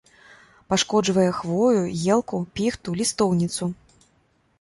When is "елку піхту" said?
2.15-2.95